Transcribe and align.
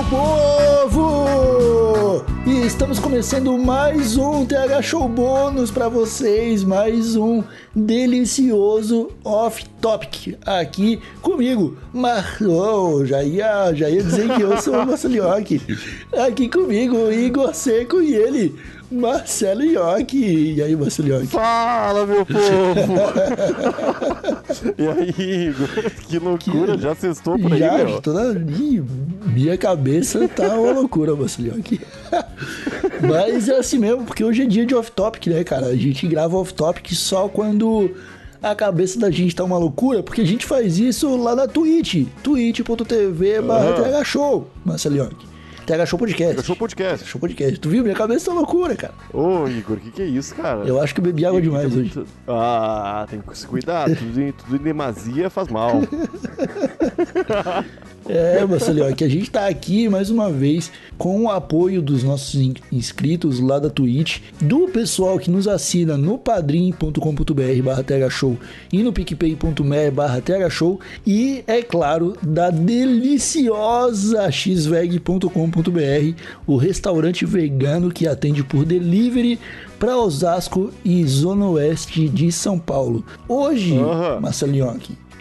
meu 0.00 0.04
povo! 0.88 2.24
E 2.46 2.66
estamos 2.66 2.98
começando 2.98 3.58
mais 3.58 4.16
um 4.16 4.46
TH 4.46 4.80
Show 4.82 5.06
bônus 5.06 5.70
para 5.70 5.90
vocês, 5.90 6.64
mais 6.64 7.16
um 7.16 7.44
delicioso 7.74 9.10
off 9.22 9.62
topic 9.80 10.38
aqui 10.46 11.00
comigo. 11.20 11.76
Mas 11.92 12.40
oh, 12.40 13.04
já 13.04 13.22
ia, 13.22 13.74
já 13.74 13.90
ia 13.90 14.02
dizer 14.02 14.34
que 14.34 14.40
eu 14.40 14.60
sou 14.62 14.74
o 14.74 14.86
Marcelioque. 14.86 15.60
Aqui 16.26 16.48
comigo, 16.48 17.12
Igor 17.12 17.54
Seco 17.54 18.00
e 18.00 18.14
ele, 18.14 18.58
Marcelo 18.90 19.62
Ioki. 19.62 20.54
E 20.56 20.62
aí, 20.62 20.74
Marcelo 20.74 21.08
Ioki? 21.08 21.26
Fala, 21.28 22.06
meu 22.06 22.26
povo! 22.26 22.36
e 24.76 24.88
aí, 24.88 25.48
Igor? 25.48 25.68
Que 26.08 26.18
loucura, 26.18 26.76
que... 26.76 26.82
já 26.82 26.94
cestou 26.94 27.38
por 27.38 27.56
já, 27.56 27.72
aí, 27.72 27.84
meu? 27.84 28.00
Toda... 28.00 28.32
Ih, 28.32 28.82
minha 29.26 29.56
cabeça 29.56 30.26
tá 30.28 30.58
uma 30.58 30.72
loucura, 30.72 31.14
Marcelo 31.14 31.48
Ioki. 31.48 31.80
Mas 33.06 33.48
é 33.48 33.56
assim 33.56 33.78
mesmo, 33.78 34.04
porque 34.04 34.24
hoje 34.24 34.42
é 34.42 34.46
dia 34.46 34.66
de 34.66 34.74
off-topic, 34.74 35.28
né, 35.28 35.44
cara? 35.44 35.66
A 35.66 35.76
gente 35.76 36.08
grava 36.08 36.36
off-topic 36.36 36.92
só 36.92 37.28
quando 37.28 37.94
a 38.42 38.54
cabeça 38.54 38.98
da 38.98 39.10
gente 39.10 39.36
tá 39.36 39.44
uma 39.44 39.58
loucura, 39.58 40.02
porque 40.02 40.20
a 40.20 40.26
gente 40.26 40.46
faz 40.46 40.78
isso 40.78 41.16
lá 41.16 41.36
na 41.36 41.46
Twitch, 41.46 42.06
twitch.tv 42.22 43.42
barra 43.42 43.98
uhum. 43.98 44.04
show, 44.04 44.50
Marcelo 44.64 45.10
TH 45.70 45.86
Show 45.86 45.98
Podcast. 45.98 46.34
TH 46.34 46.44
Show 46.44 46.56
Podcast. 46.56 47.06
Show 47.06 47.20
Podcast. 47.20 47.60
Tu 47.60 47.68
viu? 47.68 47.84
Minha 47.84 47.94
cabeça 47.94 48.26
tá 48.26 48.32
loucura, 48.32 48.74
cara. 48.74 48.94
Ô, 49.12 49.46
Igor, 49.46 49.76
o 49.76 49.80
que, 49.80 49.92
que 49.92 50.02
é 50.02 50.06
isso, 50.06 50.34
cara? 50.34 50.66
Eu 50.66 50.80
acho 50.80 50.92
que 50.92 51.00
eu 51.00 51.04
bebi 51.04 51.24
água 51.24 51.40
demais 51.40 51.66
hoje. 51.66 51.94
Muito... 51.94 52.06
Ah, 52.26 53.06
tem 53.08 53.20
que 53.20 53.38
se 53.38 53.46
cuidar. 53.46 53.84
tudo, 53.84 54.20
em, 54.20 54.32
tudo 54.32 54.56
em 54.56 54.58
demasia 54.58 55.30
faz 55.30 55.46
mal. 55.46 55.74
É, 58.12 58.44
Marcelinho, 58.44 58.86
é 58.86 58.92
que 58.92 59.04
a 59.04 59.08
gente 59.08 59.30
tá 59.30 59.46
aqui 59.46 59.88
mais 59.88 60.10
uma 60.10 60.30
vez 60.30 60.72
com 60.98 61.22
o 61.22 61.30
apoio 61.30 61.80
dos 61.80 62.02
nossos 62.02 62.34
inscritos 62.72 63.38
lá 63.38 63.60
da 63.60 63.70
Twitch, 63.70 64.18
do 64.40 64.66
pessoal 64.68 65.18
que 65.18 65.30
nos 65.30 65.46
assina 65.46 65.96
no 65.96 66.18
padrim.com.br 66.18 67.62
barra 67.62 68.10
show 68.10 68.36
e 68.72 68.82
no 68.82 68.92
picpay.me 68.92 69.90
barra 69.92 70.20
show 70.50 70.80
e, 71.06 71.44
é 71.46 71.62
claro, 71.62 72.16
da 72.20 72.50
deliciosa 72.50 74.30
xveg.com.br, 74.30 75.30
o 76.46 76.56
restaurante 76.56 77.24
vegano 77.24 77.92
que 77.92 78.08
atende 78.08 78.42
por 78.42 78.64
delivery 78.64 79.38
para 79.78 79.96
Osasco 79.96 80.72
e 80.84 81.06
Zona 81.06 81.46
Oeste 81.48 82.08
de 82.08 82.30
São 82.32 82.58
Paulo. 82.58 83.04
Hoje, 83.28 83.72
uhum. 83.72 84.20
Marcelinho, 84.20 84.78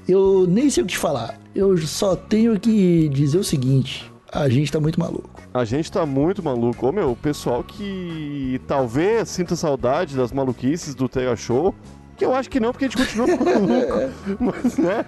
eu 0.07 0.47
nem 0.49 0.69
sei 0.69 0.83
o 0.83 0.85
que 0.87 0.93
te 0.93 0.97
falar. 0.97 1.38
Eu 1.55 1.77
só 1.77 2.15
tenho 2.15 2.59
que 2.59 3.09
dizer 3.09 3.37
o 3.37 3.43
seguinte: 3.43 4.11
a 4.31 4.47
gente 4.47 4.71
tá 4.71 4.79
muito 4.79 4.99
maluco. 4.99 5.41
A 5.53 5.65
gente 5.65 5.91
tá 5.91 6.05
muito 6.05 6.43
maluco. 6.43 6.87
Ô 6.87 6.91
meu, 6.91 7.11
o 7.11 7.15
pessoal 7.15 7.63
que 7.63 8.61
talvez 8.67 9.29
sinta 9.29 9.55
saudade 9.55 10.15
das 10.15 10.31
maluquices 10.31 10.93
do 10.93 11.09
Tega 11.09 11.35
Show, 11.35 11.73
que 12.15 12.23
eu 12.23 12.35
acho 12.35 12.49
que 12.49 12.59
não, 12.59 12.71
porque 12.71 12.85
a 12.85 12.87
gente 12.87 12.97
continua 12.97 13.27
maluco. 13.35 14.13
Mas, 14.39 14.77
né? 14.77 15.05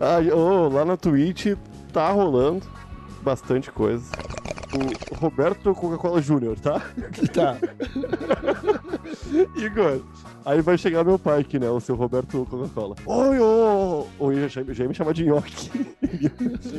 Ah, 0.00 0.18
oh, 0.34 0.68
lá 0.68 0.84
na 0.84 0.96
Twitch 0.96 1.54
tá 1.92 2.10
rolando 2.10 2.66
bastante 3.22 3.70
coisa. 3.70 4.04
O 5.10 5.14
Roberto 5.16 5.74
Coca-Cola 5.74 6.22
Júnior, 6.22 6.58
tá? 6.58 6.80
Tá. 7.34 7.58
Igor, 9.54 10.00
Aí 10.44 10.60
vai 10.60 10.76
chegar 10.76 11.04
meu 11.04 11.18
pai 11.18 11.40
aqui, 11.40 11.58
né? 11.58 11.68
O 11.70 11.80
seu 11.80 11.94
Roberto 11.94 12.44
Coca-Cola. 12.48 12.96
Oi, 13.06 13.38
ô! 13.40 14.06
Oi, 14.18 14.48
já, 14.48 14.62
já 14.68 14.88
me 14.88 14.94
chama 14.94 15.14
de 15.14 15.24
nhoque. 15.24 15.70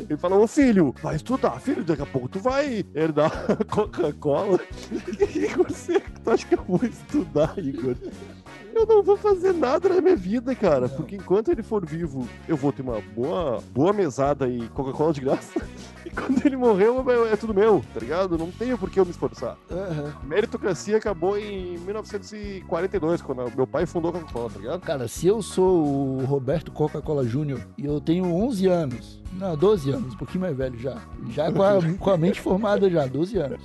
Ele 0.09 0.17
fala, 0.17 0.37
ô 0.37 0.47
filho, 0.47 0.93
vai 1.01 1.15
estudar, 1.15 1.59
filho, 1.59 1.83
daqui 1.83 2.01
a 2.01 2.05
pouco 2.05 2.27
tu 2.27 2.39
vai 2.39 2.83
herdar 2.93 3.31
Coca-Cola. 3.67 4.59
Igor, 5.35 5.67
você 5.71 5.99
tu 6.23 6.31
acha 6.31 6.45
que 6.45 6.55
eu 6.55 6.63
vou 6.67 6.81
estudar, 6.83 7.57
Igor? 7.57 7.95
Eu 8.73 8.85
não 8.85 9.03
vou 9.03 9.15
fazer 9.15 9.53
nada 9.53 9.87
na 9.89 10.01
minha 10.01 10.15
vida, 10.15 10.55
cara. 10.55 10.89
Porque 10.89 11.15
enquanto 11.15 11.49
ele 11.49 11.61
for 11.61 11.85
vivo, 11.85 12.27
eu 12.47 12.57
vou 12.57 12.71
ter 12.71 12.81
uma 12.81 12.99
boa, 13.15 13.61
boa 13.71 13.93
mesada 13.93 14.47
e 14.47 14.67
Coca-Cola 14.69 15.13
de 15.13 15.21
graça. 15.21 15.61
E 16.05 16.09
quando 16.09 16.45
ele 16.45 16.57
morreu, 16.57 17.01
é 17.31 17.35
tudo 17.37 17.53
meu, 17.53 17.81
tá 17.93 18.01
ligado? 18.01 18.37
Não 18.37 18.51
tenho 18.51 18.77
por 18.77 18.89
que 18.89 18.99
eu 18.99 19.05
me 19.05 19.11
esforçar. 19.11 19.57
Uhum. 19.71 20.27
Meritocracia 20.27 20.97
acabou 20.97 21.37
em 21.37 21.77
1942, 21.77 23.21
quando 23.21 23.49
meu 23.55 23.65
pai 23.65 23.85
fundou 23.85 24.09
a 24.09 24.13
Coca-Cola, 24.15 24.49
tá 24.49 24.59
ligado? 24.59 24.81
Cara, 24.81 25.07
se 25.07 25.27
eu 25.27 25.41
sou 25.41 26.17
o 26.17 26.25
Roberto 26.25 26.73
Coca-Cola 26.73 27.23
Júnior 27.23 27.65
e 27.77 27.85
eu 27.85 28.01
tenho 28.01 28.25
11 28.25 28.67
anos, 28.67 29.22
não, 29.37 29.57
12 29.57 29.91
anos, 29.91 30.13
um 30.13 30.17
pouquinho 30.17 30.41
mais 30.41 30.55
velho 30.55 30.79
já. 30.79 31.01
Já 31.29 31.51
com 31.51 31.61
a, 31.61 31.81
com 31.97 32.09
a 32.09 32.17
mente 32.17 32.39
formada 32.39 32.89
já, 32.89 33.05
12 33.05 33.37
anos. 33.37 33.61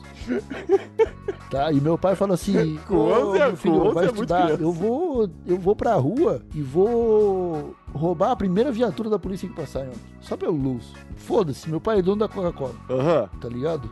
Tá? 1.51 1.73
E 1.73 1.81
meu 1.81 1.97
pai 1.97 2.15
falou 2.15 2.35
assim: 2.35 2.79
com 2.87 2.97
11 2.97 3.39
meu 3.39 3.57
filho, 3.57 3.93
vai 3.93 4.05
é 4.05 4.09
estudar. 4.09 4.61
eu 4.61 4.73
vou, 4.73 5.31
eu 5.47 5.59
vou 5.59 5.75
pra 5.75 5.95
rua 5.95 6.43
e 6.55 6.61
vou 6.61 7.75
roubar 7.93 8.33
a 8.33 8.37
primeira 8.37 8.71
viatura 8.71 9.09
da 9.09 9.19
polícia 9.19 9.49
que 9.49 9.55
passar, 9.55 9.87
ó. 9.89 9.93
Só 10.21 10.37
pelo 10.37 10.57
luz. 10.57 10.93
Foda-se, 11.17 11.69
meu 11.69 11.81
pai 11.81 12.01
é 12.01 12.03
dono 12.03 12.21
da 12.21 12.29
Coca-Cola. 12.29 12.75
Aham. 12.91 13.23
Uhum. 13.23 13.41
Tá 13.41 13.49
ligado? 13.49 13.91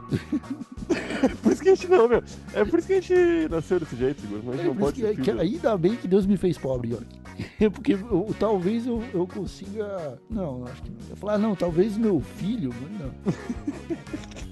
é 1.23 1.29
por 1.43 1.53
isso 1.53 1.63
que 1.63 1.69
a 1.71 1.75
gente 1.75 1.89
não, 1.89 2.09
meu. 2.09 2.23
É 2.53 2.65
por 2.65 2.79
isso 2.79 2.89
que 2.89 2.95
a 2.95 3.01
gente 3.01 3.49
nasceu 3.51 3.81
desse 3.81 3.97
jeito, 3.97 4.21
Seguro. 4.21 4.43
Mas 4.45 4.61
é 4.61 4.65
não 4.65 4.77
pode 4.77 5.03
que, 5.03 5.23
que 5.23 5.31
Ainda 5.31 5.77
bem 5.79 5.97
que 5.97 6.07
Deus 6.07 6.27
me 6.27 6.37
fez 6.37 6.59
pobre, 6.59 6.95
ó. 6.95 7.26
Porque 7.73 7.95
eu, 7.95 8.35
talvez 8.39 8.87
eu, 8.87 9.03
eu 9.13 9.27
consiga. 9.27 10.21
Não, 10.31 10.65
acho 10.65 10.83
que 10.83 10.91
não. 10.91 10.99
Eu 11.11 11.17
falar, 11.17 11.35
ah, 11.35 11.39
não, 11.39 11.55
talvez 11.55 11.97
meu 11.97 12.21
filho. 12.21 12.73
Não. 12.99 13.13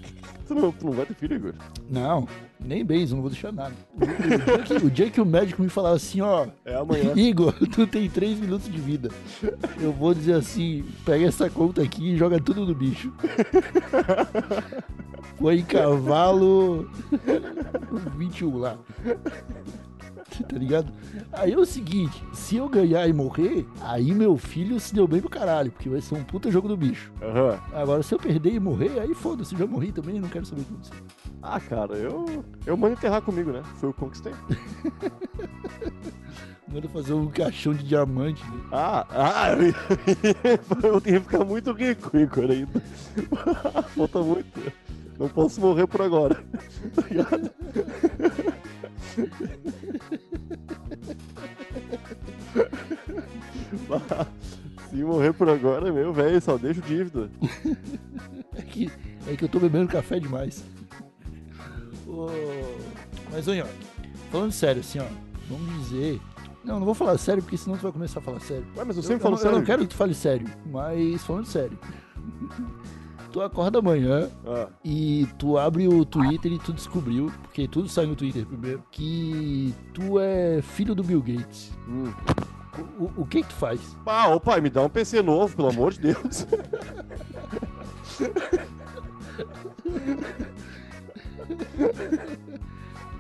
Tu 0.47 0.55
não, 0.55 0.71
tu 0.71 0.85
não 0.85 0.93
vai 0.93 1.07
ter 1.07 1.15
filho, 1.15 1.37
Igor? 1.37 1.55
Não, 1.89 2.29
nem 2.61 2.81
eu 2.81 3.09
não 3.09 3.23
vou 3.23 3.31
deixar 3.31 3.51
nada. 3.51 3.75
O, 3.95 4.05
dia 4.05 4.59
que, 4.59 4.87
o 4.87 4.91
dia 4.91 5.11
que 5.11 5.21
o 5.21 5.25
médico 5.25 5.63
me 5.63 5.71
falar 5.71 5.93
assim, 5.93 6.21
ó. 6.21 6.47
É 6.67 6.75
amanhã. 6.75 7.13
Igor, 7.17 7.55
tu 7.71 7.87
tem 7.87 8.11
três 8.11 8.39
minutos 8.39 8.71
de 8.71 8.79
vida. 8.79 9.11
Eu 9.81 9.91
vou 9.91 10.13
dizer 10.13 10.35
assim: 10.35 10.85
pega 11.05 11.25
essa 11.25 11.49
conta 11.49 11.83
aqui 11.83 12.13
e 12.13 12.17
joga 12.17 12.39
tudo 12.39 12.67
no 12.67 12.75
bicho. 12.75 13.11
Foi 15.39 15.59
em 15.59 15.65
cavalo 15.65 16.91
21 18.17 18.59
lá. 18.59 18.79
tá 20.49 20.57
ligado? 20.57 20.93
Aí 21.33 21.53
é 21.53 21.59
o 21.59 21.65
seguinte, 21.65 22.23
se 22.33 22.57
eu 22.57 22.69
ganhar 22.69 23.07
e 23.09 23.13
morrer, 23.13 23.67
aí 23.81 24.13
meu 24.13 24.37
filho 24.37 24.81
se 24.81 24.95
deu 24.95 25.07
bem 25.07 25.21
pro 25.21 25.31
caralho, 25.31 25.71
porque 25.71 25.89
vai 25.89 26.01
ser 26.01 26.15
um 26.15 26.25
puta 26.25 26.51
jogo 26.51 26.69
do 26.69 26.77
bicho. 26.77 27.13
Uhum. 27.21 27.59
Agora, 27.73 28.03
se 28.03 28.15
eu 28.15 28.19
perder 28.19 28.55
e 28.55 28.61
morrer, 28.61 29.01
aí 29.01 29.15
foda-se, 29.15 29.57
já 29.57 29.67
morri 29.67 29.93
também, 29.93 30.21
não 30.21 30.29
quero 30.29 30.47
saber 30.47 30.63
o 30.63 30.65
que 30.65 30.73
aconteceu. 30.73 31.05
Ah, 31.43 31.61
cara, 31.61 31.95
eu. 31.95 32.45
Eu 32.65 32.77
mando 32.77 32.95
enterrar 32.95 33.23
comigo, 33.23 33.53
né? 33.53 33.63
Foi 33.77 33.91
o 33.91 33.93
que 33.93 34.01
conquistei. 34.01 34.33
Manda 36.67 36.89
fazer 36.89 37.13
um 37.13 37.29
caixão 37.29 37.73
de 37.73 37.85
diamante. 37.85 38.43
Né? 38.43 38.61
Ah, 38.73 39.07
ah, 39.11 39.49
eu 40.83 41.01
tenho 41.01 41.21
que 41.21 41.27
ficar 41.31 41.45
muito 41.45 41.73
rico, 41.73 42.17
Igor, 42.17 42.51
ainda. 42.51 42.83
Falta 43.95 44.21
muito. 44.21 44.73
Não 45.19 45.29
posso 45.29 45.61
morrer 45.61 45.87
por 45.87 46.03
agora. 46.03 46.43
Se 54.91 54.97
morrer 54.97 55.33
por 55.33 55.49
agora, 55.49 55.93
meu 55.93 56.13
velho, 56.13 56.41
só 56.41 56.57
deixo 56.57 56.81
dívida. 56.83 57.31
é, 58.57 58.63
que, 58.63 58.91
é 59.27 59.37
que 59.37 59.45
eu 59.45 59.49
tô 59.49 59.59
bebendo 59.59 59.89
café 59.89 60.21
demais. 60.21 60.65
Oh, 62.07 62.29
mas, 63.33 63.49
olha, 63.49 63.67
falando 64.31 64.53
sério, 64.53 64.81
assim, 64.81 65.01
ó, 65.01 65.07
vamos 65.49 65.89
dizer. 65.89 66.21
Não, 66.63 66.79
não 66.79 66.87
vou 66.87 66.95
falar 66.95 67.19
sério, 67.19 67.43
porque 67.43 67.57
senão 67.57 67.77
tu 67.77 67.83
vai 67.83 67.93
começar 67.93 68.21
a 68.21 68.23
falar 68.23 68.41
sério. 68.41 68.67
Ué, 68.77 68.85
mas 68.85 68.97
eu 68.97 69.03
sempre 69.03 69.17
eu, 69.17 69.21
falo 69.21 69.35
eu, 69.35 69.39
sério. 69.39 69.55
Eu 69.55 69.59
não 69.59 69.67
quero 69.67 69.83
que 69.83 69.89
tu 69.89 69.97
fale 69.97 70.15
sério, 70.15 70.47
mas 70.67 71.25
falando 71.25 71.47
sério 71.47 71.79
tu 73.35 73.43
acorda 73.43 73.81
amanhã 73.81 74.31
ah. 74.47 74.69
e 74.85 75.27
tu 75.37 75.59
abre 75.59 75.89
o 75.89 76.05
Twitter 76.05 76.53
e 76.53 76.59
tu 76.61 76.73
descobriu, 76.73 77.33
porque 77.43 77.67
tudo 77.67 77.89
sai 77.89 78.07
no 78.07 78.15
Twitter 78.15 78.47
primeiro, 78.47 78.85
que 78.93 79.75
tu 79.93 80.21
é 80.21 80.63
filho 80.63 80.95
do 80.95 81.03
Bill 81.03 81.21
Gates. 81.21 81.73
Hum. 81.89 82.13
O, 82.99 83.23
o, 83.23 83.27
que 83.27 83.43
que 83.43 83.49
tu 83.49 83.55
faz? 83.55 83.81
Ah, 84.07 84.29
ô 84.29 84.41
pai, 84.41 84.61
me 84.61 84.71
dá 84.71 84.83
um 84.83 84.89
PC 84.89 85.23
novo, 85.23 85.55
pelo 85.55 85.69
amor 85.69 85.93
de 85.93 86.01
Deus. 86.01 86.47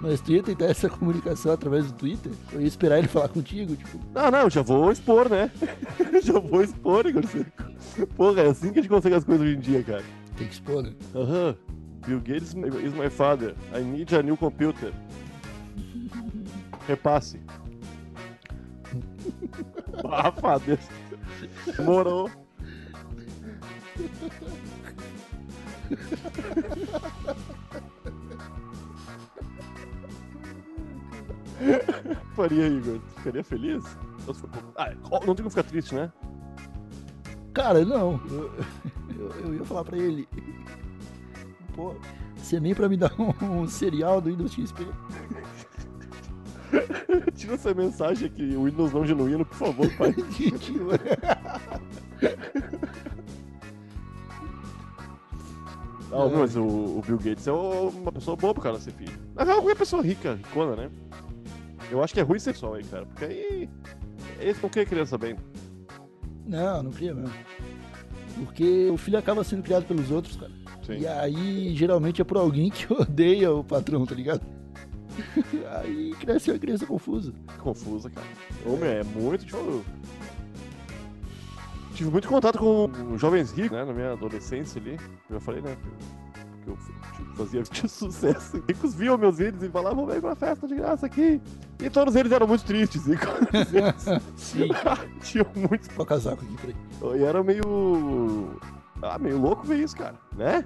Mas 0.00 0.20
tu 0.20 0.32
ia 0.32 0.42
tentar 0.42 0.66
essa 0.66 0.88
comunicação 0.88 1.52
através 1.52 1.86
do 1.86 1.94
Twitter? 1.94 2.32
Eu 2.52 2.60
ia 2.60 2.66
esperar 2.66 2.98
ele 2.98 3.08
falar 3.08 3.28
contigo, 3.28 3.74
tipo. 3.74 3.98
Não, 4.12 4.30
não, 4.30 4.50
já 4.50 4.60
vou 4.60 4.92
expor, 4.92 5.30
né? 5.30 5.50
já 6.22 6.38
vou 6.38 6.62
expor, 6.62 7.06
Igor 7.06 7.26
Seco. 7.26 7.50
Porra, 8.14 8.42
é 8.42 8.48
assim 8.48 8.72
que 8.72 8.80
a 8.80 8.82
gente 8.82 8.90
consegue 8.90 9.14
as 9.14 9.24
coisas 9.24 9.46
hoje 9.46 9.56
em 9.56 9.60
dia, 9.60 9.82
cara. 9.82 10.04
Tem 10.36 10.46
que 10.46 10.52
expor, 10.52 10.82
né? 10.82 10.92
Aham. 11.14 11.48
Uhum. 11.48 11.74
Bill 12.06 12.20
Gates 12.20 12.54
is 12.84 12.92
my 12.92 13.08
father. 13.08 13.54
I 13.72 13.80
need 13.80 14.14
a 14.14 14.22
new 14.22 14.36
computer. 14.36 14.92
Repasse. 16.86 17.40
Ah, 20.10 20.32
father. 20.32 20.78
Morou. 21.84 22.30
Faria, 32.34 32.66
Igor. 32.66 33.00
Ficaria 33.16 33.44
feliz? 33.44 33.84
Ah, 34.76 34.92
não 35.26 35.34
tem 35.34 35.36
como 35.36 35.50
ficar 35.50 35.62
triste, 35.64 35.94
né? 35.94 36.10
Cara, 37.52 37.84
não. 37.84 38.20
Eu, 38.28 38.50
eu, 39.16 39.30
eu 39.44 39.54
ia 39.54 39.64
falar 39.64 39.84
pra 39.84 39.96
ele. 39.96 40.28
Pô, 41.74 41.94
você 42.36 42.58
nem 42.60 42.74
pra 42.74 42.88
me 42.88 42.96
dar 42.96 43.12
um, 43.18 43.62
um 43.62 43.68
cereal 43.68 44.20
do 44.20 44.30
Windows 44.30 44.52
XP. 44.52 44.86
Tira 47.34 47.54
essa 47.54 47.74
mensagem 47.74 48.28
aqui, 48.28 48.56
o 48.56 48.64
Windows 48.64 48.92
não 48.92 49.06
genuíno, 49.06 49.44
por 49.44 49.56
favor, 49.56 49.90
pai. 49.96 50.14
Não, 56.10 56.30
mas 56.30 56.54
o, 56.56 56.62
o, 56.62 57.02
Bill 57.04 57.18
Gates 57.18 57.48
é 57.48 57.52
uma 57.52 58.12
pessoa 58.12 58.36
boa 58.36 58.54
pro 58.54 58.62
cara 58.62 58.78
ser 58.78 58.92
filho. 58.92 59.18
Na 59.34 59.42
real, 59.42 59.56
qualquer 59.56 59.76
pessoa 59.76 60.00
rica, 60.00 60.34
ricona, 60.34 60.76
né? 60.76 60.90
Eu 61.90 62.02
acho 62.04 62.14
que 62.14 62.20
é 62.20 62.22
ruim 62.22 62.38
ser 62.38 62.54
só 62.54 62.74
aí, 62.74 62.84
cara. 62.84 63.04
Porque 63.04 63.24
aí. 63.24 63.68
Eles 64.38 64.62
não 64.62 64.70
criam 64.70 64.86
criança 64.86 65.18
bem. 65.18 65.36
Não, 66.46 66.84
não 66.84 66.92
cria 66.92 67.12
mesmo. 67.12 67.34
Porque 68.44 68.88
o 68.90 68.96
filho 68.96 69.18
acaba 69.18 69.42
sendo 69.42 69.64
criado 69.64 69.86
pelos 69.86 70.10
outros, 70.12 70.36
cara. 70.36 70.52
Sim. 70.86 70.98
E 70.98 71.06
aí, 71.06 71.74
geralmente, 71.74 72.20
é 72.20 72.24
por 72.24 72.36
alguém 72.36 72.70
que 72.70 72.90
odeia 72.94 73.52
o 73.52 73.64
patrão, 73.64 74.06
tá 74.06 74.14
ligado? 74.14 74.42
aí 75.78 76.14
cresce 76.20 76.50
uma 76.50 76.58
criança 76.58 76.86
confusa. 76.86 77.32
Confusa, 77.58 78.10
cara. 78.10 78.26
Homem, 78.66 78.90
é 78.90 79.04
muito 79.04 79.44
difícil. 79.44 79.84
Tive 81.94 82.10
muito 82.10 82.26
contato 82.26 82.58
com 82.58 83.16
jovens 83.16 83.52
ricos, 83.52 83.70
né, 83.70 83.84
na 83.84 83.92
minha 83.92 84.12
adolescência 84.12 84.80
ali. 84.80 84.98
Eu 85.30 85.34
já 85.34 85.40
falei, 85.40 85.60
né, 85.60 85.76
que 86.64 86.70
eu 86.70 86.76
tipo, 87.14 87.36
fazia 87.36 87.62
de 87.70 87.88
sucesso. 87.88 88.62
Ricos 88.68 88.94
viam 88.94 89.16
meus 89.16 89.38
vídeos 89.38 89.62
e 89.62 89.68
falavam, 89.68 90.06
vem 90.06 90.18
uma 90.18 90.34
festa 90.34 90.66
de 90.66 90.74
graça 90.74 91.06
aqui. 91.06 91.40
E 91.80 91.90
todos 91.90 92.16
eles 92.16 92.32
eram 92.32 92.46
muito 92.46 92.64
tristes. 92.64 93.06
E 93.06 93.16
Sim. 94.36 94.68
tinham 95.22 95.46
muito. 95.54 95.88
O 96.00 96.04
casaco 96.04 96.44
aqui, 96.44 96.56
peraí. 96.56 97.20
E 97.20 97.22
era 97.22 97.42
meio. 97.42 98.58
Ah, 99.02 99.18
meio 99.18 99.38
louco 99.38 99.66
ver 99.66 99.80
isso, 99.80 99.96
cara, 99.96 100.14
né? 100.36 100.64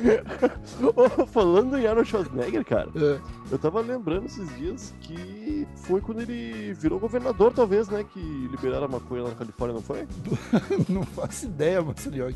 Falando 1.32 1.78
em 1.78 1.86
Arnold 1.86 2.08
Schwarzenegger, 2.08 2.64
cara, 2.64 2.88
É. 2.96 3.18
eu 3.50 3.58
tava 3.58 3.80
lembrando 3.80 4.26
esses 4.26 4.48
dias 4.56 4.94
que 5.00 5.66
foi 5.76 6.00
quando 6.00 6.20
ele 6.20 6.72
virou 6.74 6.98
governador, 6.98 7.52
talvez, 7.52 7.88
né? 7.88 8.04
Que 8.12 8.20
liberaram 8.20 8.84
a 8.86 8.88
maconha 8.88 9.22
lá 9.24 9.28
na 9.30 9.34
Califórnia, 9.34 9.74
não 9.74 9.82
foi? 9.82 10.06
não 10.88 11.02
faço 11.02 11.46
ideia, 11.46 11.82
Marcelinho. 11.82 12.34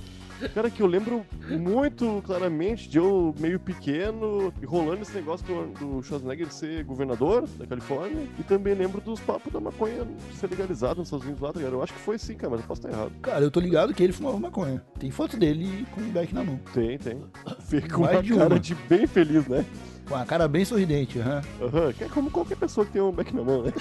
Cara, 0.52 0.70
que 0.70 0.82
eu 0.82 0.86
lembro 0.86 1.24
muito 1.48 2.22
claramente 2.26 2.88
de 2.88 2.98
eu 2.98 3.34
meio 3.38 3.58
pequeno 3.58 4.52
e 4.60 4.66
rolando 4.66 5.02
esse 5.02 5.14
negócio 5.14 5.46
do, 5.78 6.02
Schwarzenegger 6.02 6.52
ser 6.52 6.84
governador 6.84 7.46
da 7.58 7.66
Califórnia. 7.66 8.26
E 8.38 8.42
também 8.42 8.74
lembro 8.74 9.00
dos 9.00 9.20
papos 9.20 9.52
da 9.52 9.60
maconha 9.60 10.06
ser 10.38 10.50
legalizada 10.50 10.96
nos 10.96 11.08
Estados 11.08 11.24
Unidos 11.24 11.42
lá, 11.42 11.52
tá 11.52 11.58
ligado? 11.58 11.74
Eu 11.74 11.82
acho 11.82 11.92
que 11.92 12.00
foi 12.00 12.18
sim, 12.18 12.34
cara, 12.34 12.50
mas 12.50 12.60
eu 12.60 12.66
posso 12.66 12.80
estar 12.80 12.96
errado. 12.96 13.12
Cara, 13.22 13.44
eu 13.44 13.50
tô 13.50 13.60
ligado 13.60 13.94
que 13.94 14.02
ele 14.02 14.12
fumava 14.12 14.38
maconha. 14.38 14.82
Tem 14.98 15.10
foto 15.10 15.36
dele 15.36 15.86
com 15.94 16.00
o 16.00 16.04
beck 16.04 16.34
na 16.34 16.44
mão. 16.44 16.58
Tem, 16.72 16.98
tem. 16.98 17.22
Fica 17.60 17.98
uma 17.98 18.22
de 18.22 18.34
cara 18.34 18.54
uma. 18.54 18.60
de 18.60 18.74
bem 18.74 19.06
feliz, 19.06 19.46
né? 19.46 19.64
Com 20.06 20.16
a 20.16 20.24
cara 20.26 20.46
bem 20.46 20.64
sorridente, 20.64 21.18
aham. 21.18 21.42
Aham, 21.62 21.92
que 21.92 22.04
é 22.04 22.08
como 22.08 22.30
qualquer 22.30 22.56
pessoa 22.56 22.84
que 22.84 22.92
tem 22.92 23.00
um 23.00 23.10
beck 23.10 23.34
na 23.34 23.42
mão, 23.42 23.62
né? 23.62 23.72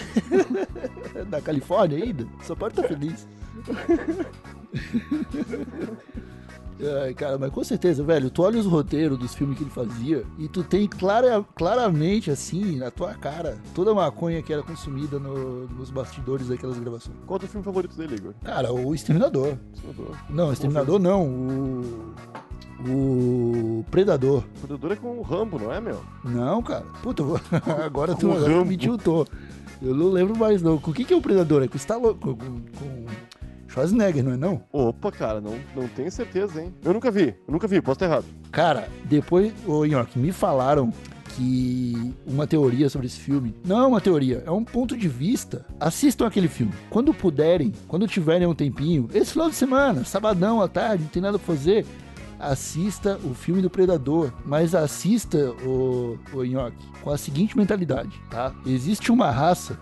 Da 1.30 1.42
Califórnia 1.42 2.01
ainda. 2.01 2.25
Só 2.42 2.56
pode 2.56 2.80
estar 2.80 2.88
feliz. 2.88 3.27
Ai, 7.04 7.14
cara, 7.14 7.38
mas 7.38 7.52
com 7.52 7.64
certeza, 7.64 8.04
velho, 8.04 8.30
tu 8.30 8.42
olha 8.44 8.60
os 8.60 8.66
roteiros 8.66 9.18
dos 9.18 9.34
filmes 9.36 9.58
que 9.58 9.64
ele 9.64 9.70
fazia 9.70 10.24
e 10.38 10.48
tu 10.48 10.64
tem 10.64 10.88
clara, 10.88 11.44
claramente, 11.56 12.31
assim, 12.31 12.78
na 12.78 12.90
tua 12.92 13.14
cara, 13.14 13.58
toda 13.75 13.92
a 13.92 13.96
maconha 13.96 14.42
que 14.42 14.52
era 14.52 14.64
consumida 14.64 15.20
no- 15.20 15.68
nos 15.68 15.90
bastidores 15.92 16.48
daquelas 16.48 16.78
gravações. 16.80 17.16
Qual 17.25 17.36
é 17.36 17.38
o 17.38 17.40
teu 17.40 17.50
filme 17.50 17.64
favorito 17.64 17.96
dele, 17.96 18.16
Igor? 18.16 18.34
Cara, 18.44 18.74
o 18.74 18.94
Exterminador. 18.94 19.56
Senador. 19.80 20.18
Não, 20.30 20.52
Exterminador 20.52 21.00
não, 21.00 21.25
o. 21.25 22.14
O 22.86 23.86
Predador. 23.90 24.44
O 24.58 24.68
Predador 24.68 24.92
é 24.92 24.96
com 24.96 25.18
o 25.18 25.22
Rambo, 25.22 25.58
não 25.60 25.72
é, 25.72 25.80
meu? 25.80 26.02
Não, 26.24 26.62
cara. 26.62 26.84
Puta, 27.02 27.24
agora 27.86 28.14
tu 28.16 28.30
agora 28.31 28.54
tu 28.54 28.66
me 28.66 28.76
tiltou. 28.76 29.26
Eu 29.81 29.94
não 29.96 30.10
lembro 30.10 30.38
mais, 30.38 30.62
não. 30.62 30.78
Com 30.78 30.92
o 30.92 30.94
que, 30.94 31.04
que 31.06 31.14
é 31.14 31.18
o 31.18 31.22
Predador? 31.22 31.64
É 31.64 31.68
com 31.68 31.76
o 31.76 31.78
Stallone, 31.78 32.16
com, 32.19 32.36
com, 32.36 32.46
com 32.62 32.93
Schwarzenegger, 33.74 34.24
não 34.24 34.34
é 34.34 34.38
não? 34.38 34.62
Opa, 34.72 35.12
cara, 35.12 35.42
não, 35.42 35.56
não 35.75 35.88
tenho 35.88 36.12
certeza, 36.12 36.62
hein? 36.62 36.72
Eu 36.86 36.94
nunca 36.94 37.10
vi, 37.10 37.30
eu 37.48 37.52
nunca 37.52 37.68
vi, 37.68 37.81
posso 37.81 37.96
estar 37.96 38.06
errado. 38.06 38.25
Cara, 38.52 38.88
depois, 39.06 39.52
ô 39.66 39.84
York, 39.84 40.20
me 40.20 40.31
falaram 40.31 40.94
que 41.30 42.14
uma 42.28 42.46
teoria 42.46 42.88
sobre 42.88 43.08
esse 43.08 43.20
filme. 43.20 43.56
Não 43.66 43.80
é 43.80 43.88
uma 43.88 44.00
teoria, 44.00 44.44
é 44.46 44.52
um 44.52 44.64
ponto 44.64 44.96
de 44.96 45.08
vista. 45.08 45.66
Assistam 45.80 46.28
aquele 46.28 46.48
filme. 46.48 46.72
Quando 46.92 47.12
puderem, 47.16 47.74
quando 47.88 48.08
tiverem 48.08 48.46
um 48.46 48.54
tempinho, 48.54 49.10
esse 49.12 49.31
final 49.31 49.50
de 49.50 49.56
semana, 49.56 50.06
sabadão 50.06 50.62
à 50.62 50.68
tarde, 50.68 51.06
não 51.06 51.10
tem 51.10 51.24
nada 51.24 51.40
pra 51.40 51.56
fazer. 51.56 51.84
Assista 52.40 53.19
o 53.24 53.34
filme 53.34 53.62
do 53.62 53.69
Predador, 53.72 54.31
mas 54.46 54.76
assista 54.76 55.52
o, 55.66 56.19
o 56.31 56.44
Nhoque 56.44 56.86
com 57.02 57.10
a 57.10 57.18
seguinte 57.18 57.58
mentalidade, 57.58 58.22
tá? 58.30 58.54
Existe 58.66 59.12
uma 59.12 59.31
raça 59.31 59.80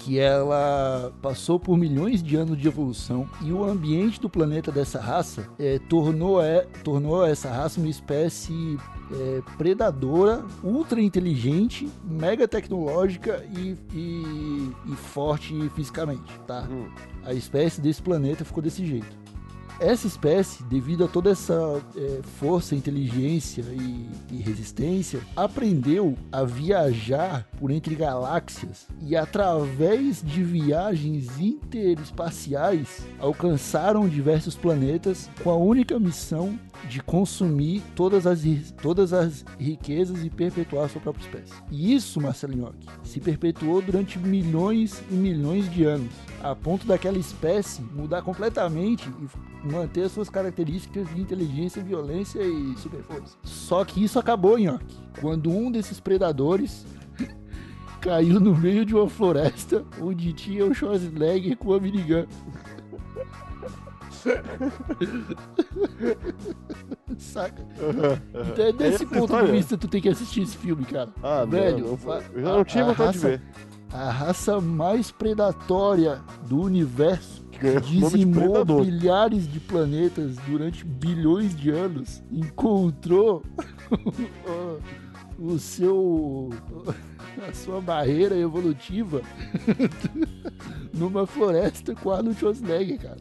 que 0.00 0.18
ela 0.18 1.12
passou 1.20 1.60
por 1.60 1.76
milhões 1.76 2.22
de 2.22 2.34
anos 2.34 2.56
de 2.58 2.66
evolução 2.66 3.28
e 3.42 3.52
o 3.52 3.62
ambiente 3.62 4.18
do 4.20 4.30
planeta 4.30 4.72
dessa 4.72 4.98
raça 4.98 5.46
é, 5.58 5.78
tornou, 5.78 6.42
é, 6.42 6.66
tornou 6.82 7.24
essa 7.24 7.50
raça 7.50 7.78
uma 7.78 7.88
espécie 7.88 8.78
é, 9.12 9.42
predadora, 9.58 10.42
ultra 10.64 11.00
inteligente, 11.02 11.88
mega 12.02 12.48
tecnológica 12.48 13.44
e, 13.56 13.76
e- 13.94 14.72
e 14.86 14.96
forte 14.96 15.54
fisicamente, 15.74 16.32
tá? 16.46 16.66
Hum. 16.70 16.88
A 17.24 17.34
espécie 17.34 17.80
desse 17.80 18.00
planeta 18.00 18.44
ficou 18.44 18.62
desse 18.62 18.84
jeito. 18.86 19.20
Essa 19.80 20.06
espécie, 20.06 20.62
devido 20.64 21.04
a 21.06 21.08
toda 21.08 21.30
essa 21.30 21.82
é, 21.96 22.20
força, 22.38 22.74
inteligência 22.74 23.62
e, 23.62 24.10
e 24.30 24.36
resistência, 24.36 25.20
aprendeu 25.34 26.18
a 26.30 26.44
viajar 26.44 27.48
por 27.58 27.70
entre 27.70 27.94
galáxias 27.94 28.86
e, 29.00 29.16
através 29.16 30.22
de 30.22 30.44
viagens 30.44 31.40
interespaciais, 31.40 33.06
alcançaram 33.18 34.06
diversos 34.06 34.54
planetas 34.54 35.30
com 35.42 35.48
a 35.48 35.56
única 35.56 35.98
missão 35.98 36.58
de 36.86 37.02
consumir 37.02 37.82
todas 37.96 38.26
as, 38.26 38.42
todas 38.82 39.14
as 39.14 39.46
riquezas 39.58 40.22
e 40.22 40.28
perpetuar 40.28 40.90
sua 40.90 41.00
própria 41.00 41.24
espécie. 41.24 41.54
E 41.70 41.94
isso, 41.94 42.20
Marcelinho, 42.20 42.74
se 43.02 43.18
perpetuou 43.18 43.80
durante 43.80 44.18
milhões 44.18 45.02
e 45.10 45.14
milhões 45.14 45.70
de 45.72 45.84
anos, 45.84 46.12
a 46.42 46.54
ponto 46.54 46.86
daquela 46.86 47.18
espécie 47.18 47.80
mudar 47.80 48.20
completamente 48.22 49.08
e 49.08 49.49
manter 49.64 50.04
as 50.04 50.12
suas 50.12 50.30
características 50.30 51.08
de 51.14 51.20
inteligência, 51.20 51.82
violência 51.82 52.40
e 52.42 52.74
super 52.78 53.02
força. 53.02 53.36
Só 53.42 53.84
que 53.84 54.02
isso 54.02 54.18
acabou, 54.18 54.58
Nhoque, 54.58 54.96
quando 55.20 55.50
um 55.50 55.70
desses 55.70 56.00
predadores 56.00 56.86
caiu 58.00 58.40
no 58.40 58.56
meio 58.56 58.84
de 58.86 58.94
uma 58.94 59.08
floresta 59.08 59.84
onde 60.00 60.32
tinha 60.32 60.64
o 60.64 60.74
Schwarzenegger 60.74 61.56
com 61.56 61.72
a 61.74 61.80
minigun. 61.80 62.24
Saca? 67.18 67.66
Então 68.52 68.64
é 68.66 68.72
desse 68.72 69.04
ponto 69.06 69.36
de 69.44 69.52
vista 69.52 69.76
tu 69.76 69.88
tem 69.88 70.00
que 70.00 70.08
assistir 70.08 70.42
esse 70.42 70.56
filme, 70.56 70.84
cara. 70.84 71.10
Ah, 71.22 71.44
Velho, 71.44 71.98
a- 72.06 72.22
Eu 72.32 72.42
já 72.42 72.52
não 72.52 72.64
tinha 72.64 72.84
a 72.84 72.88
vontade 72.88 73.18
de 73.18 73.18
raça- 73.18 73.28
ver. 73.28 73.42
A 73.92 74.10
raça 74.10 74.60
mais 74.60 75.10
predatória 75.10 76.20
do 76.48 76.60
universo 76.60 77.44
ganhou 77.60 77.78
o 77.78 77.82
nome 77.82 78.18
de 78.18 78.24
dizimou 78.24 78.64
bilhares 78.64 79.46
de 79.50 79.60
planetas 79.60 80.36
durante 80.46 80.84
bilhões 80.84 81.54
de 81.54 81.70
anos, 81.70 82.22
encontrou 82.30 83.42
o 85.38 85.58
seu 85.58 86.50
a 87.48 87.52
sua 87.54 87.80
barreira 87.80 88.36
evolutiva 88.36 89.22
numa 90.92 91.26
floresta 91.26 91.94
com 91.94 92.10
Arnold 92.10 92.38
Schwarzenegger, 92.38 93.00
cara. 93.00 93.16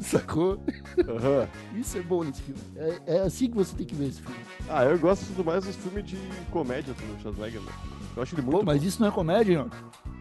Sacou? 0.00 0.60
Aham. 1.08 1.48
Isso 1.74 1.98
é 1.98 2.02
bom 2.02 2.22
nesse 2.22 2.42
filme. 2.42 2.60
É, 2.76 3.00
é 3.06 3.20
assim 3.20 3.48
que 3.48 3.56
você 3.56 3.74
tem 3.74 3.86
que 3.86 3.94
ver 3.94 4.08
esse 4.08 4.20
filme. 4.20 4.36
Ah, 4.68 4.84
eu 4.84 4.98
gosto 4.98 5.24
mais 5.42 5.64
dos 5.64 5.76
filmes 5.76 6.04
de 6.04 6.18
comédia 6.50 6.92
do 6.92 7.22
Schwarzenegger, 7.22 7.62
né? 7.62 7.72
Eu 8.16 8.22
acho 8.22 8.34
ele 8.34 8.42
muito 8.42 8.58
Pô, 8.58 8.64
mas 8.64 8.80
bom. 8.80 8.88
isso 8.88 9.00
não 9.00 9.08
é 9.08 9.10
comédia, 9.10 9.58
não? 9.58 9.70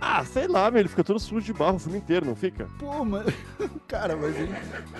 Ah, 0.01 0.23
sei 0.25 0.47
lá, 0.47 0.69
meu, 0.69 0.81
ele 0.81 0.89
fica 0.89 1.03
todo 1.03 1.17
sujo 1.17 1.45
de 1.45 1.53
barro 1.53 1.77
o 1.77 1.79
filme 1.79 1.97
inteiro, 1.97 2.25
não 2.25 2.35
fica? 2.35 2.67
Pô, 2.77 3.05
mas. 3.05 3.25
Cara, 3.87 4.17
mas 4.17 4.35
ele, 4.35 4.53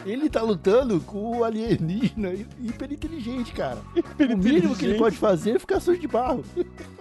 ele 0.06 0.30
tá 0.30 0.42
lutando 0.42 1.02
com 1.02 1.40
o 1.40 1.44
alienígena 1.44 2.32
hiper 2.60 2.94
inteligente, 2.94 3.52
cara. 3.52 3.80
O 3.96 4.38
mínimo 4.38 4.76
que 4.76 4.86
ele 4.86 4.98
pode 4.98 5.18
fazer 5.18 5.56
é 5.56 5.60
ficar 5.60 5.80
sujo 5.82 6.00
de 6.00 6.08
barro. 6.08 6.44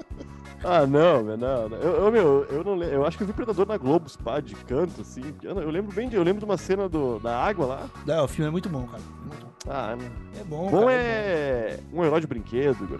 Ah, 0.65 0.87
não, 0.87 1.23
meu, 1.23 1.37
não. 1.37 1.69
não. 1.69 1.77
Eu, 1.79 1.93
eu, 2.07 2.13
meu, 2.13 2.45
eu 2.51 2.65
não. 2.65 2.83
Eu 2.83 3.05
acho 3.07 3.17
que 3.17 3.23
eu 3.23 3.27
vi 3.27 3.33
Predador 3.33 3.67
na 3.67 3.77
Globo, 3.77 4.09
Spa, 4.09 4.41
de 4.41 4.55
canto, 4.55 5.01
assim. 5.03 5.23
Eu, 5.43 5.61
eu 5.61 5.71
lembro 5.71 5.95
bem 5.95 6.09
de. 6.09 6.17
Eu 6.17 6.23
lembro 6.23 6.39
de 6.41 6.45
uma 6.45 6.57
cena 6.57 6.89
do, 6.89 7.19
da 7.19 7.37
água 7.37 7.67
lá. 7.67 7.91
Não, 8.07 8.25
o 8.25 8.29
filme 8.29 8.49
é 8.49 8.51
muito 8.51 8.69
bom, 8.69 8.85
cara. 8.87 9.03
Muito 9.27 9.45
bom. 9.45 9.53
Ah, 9.67 9.97
É 10.39 10.45
bom, 10.45 10.71
bom 10.71 10.81
cara, 10.81 10.93
é. 10.93 11.81
Um 11.93 12.05
herói 12.05 12.21
de 12.21 12.27
brinquedo, 12.27 12.87
bom. 12.87 12.99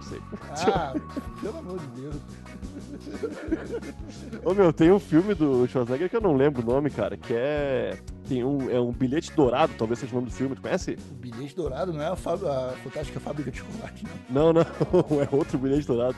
Ah, 0.73 0.93
pelo 1.41 1.57
amor 1.59 1.77
de 1.79 2.01
Deus. 2.01 2.15
Ô 4.43 4.53
meu, 4.53 4.73
tem 4.73 4.91
um 4.91 4.99
filme 4.99 5.33
do 5.35 5.67
Schwarzenegger 5.67 6.09
que 6.09 6.15
eu 6.15 6.21
não 6.21 6.35
lembro 6.35 6.61
o 6.61 6.65
nome, 6.65 6.89
cara, 6.89 7.17
que 7.17 7.33
é. 7.35 7.97
Tem 8.27 8.43
um. 8.43 8.69
É 8.71 8.79
um 8.79 8.91
bilhete 8.91 9.31
dourado, 9.33 9.73
talvez 9.77 9.99
seja 9.99 10.11
o 10.13 10.15
nome 10.15 10.27
do 10.29 10.33
filme, 10.33 10.55
tu 10.55 10.61
conhece? 10.61 10.97
O 11.11 11.13
bilhete 11.15 11.55
dourado 11.55 11.93
não 11.93 12.01
é 12.01 12.07
a, 12.07 12.15
fá- 12.15 12.33
a 12.33 12.73
fantástica 12.83 13.19
fábrica 13.19 13.51
de 13.51 13.59
chocolate, 13.59 14.03
não. 14.29 14.53
Não, 14.53 14.53
não, 14.53 14.61
é 15.21 15.27
outro 15.31 15.57
bilhete 15.59 15.85
dourado. 15.85 16.15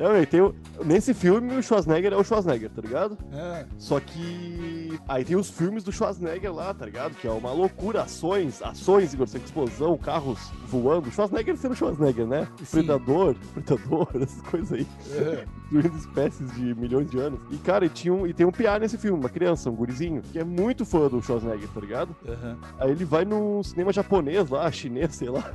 É, 0.00 0.10
meu, 0.10 0.26
tem 0.26 0.40
o... 0.40 0.54
Nesse 0.82 1.12
filme 1.12 1.54
o 1.56 1.62
Schwarzenegger 1.62 2.14
é 2.14 2.16
o 2.16 2.24
Schwarzenegger, 2.24 2.70
tá 2.70 2.80
ligado? 2.80 3.18
É. 3.32 3.66
Só 3.76 4.00
que. 4.00 4.98
Aí 5.06 5.24
tem 5.24 5.36
os 5.36 5.50
filmes 5.50 5.84
do 5.84 5.92
Schwarzenegger 5.92 6.54
lá, 6.54 6.72
tá 6.72 6.86
ligado? 6.86 7.14
Que 7.16 7.28
é 7.28 7.30
uma 7.30 7.52
loucura, 7.52 8.02
ações, 8.02 8.62
ações, 8.62 9.12
Igor, 9.12 9.26
explosão, 9.26 9.98
carros 9.98 10.50
voando. 10.66 11.10
Schwarzenegger 11.10 11.54
sendo 11.58 11.76
Schwarzenegger, 11.76 12.26
né? 12.26 12.48
Sim. 12.64 12.78
Predador, 12.78 13.36
predador, 13.52 14.08
essas 14.14 14.40
coisas 14.42 14.72
aí. 14.72 14.86
É. 15.12 15.44
destruindo 15.70 15.96
espécies 15.98 16.50
de 16.54 16.74
milhões 16.74 17.10
de 17.10 17.18
anos. 17.18 17.38
E, 17.50 17.58
cara, 17.58 17.84
e, 17.84 17.90
tinha 17.90 18.14
um, 18.14 18.26
e 18.26 18.32
tem 18.32 18.46
um 18.46 18.50
piá 18.50 18.78
nesse 18.78 18.96
filme, 18.96 19.18
uma 19.18 19.28
criança, 19.28 19.68
um 19.68 19.74
gurizinho, 19.74 20.22
que 20.32 20.38
é 20.38 20.44
muito 20.44 20.86
fã 20.86 21.08
do 21.08 21.20
Schwarzenegger, 21.22 21.68
tá 21.68 21.80
ligado? 21.80 22.16
Aham. 22.26 22.58
Aí 22.78 22.90
ele 22.90 23.04
vai 23.04 23.26
num 23.26 23.62
cinema 23.62 23.92
japonês 23.92 24.48
lá, 24.48 24.70
chinês, 24.72 25.14
sei 25.14 25.28
lá. 25.28 25.52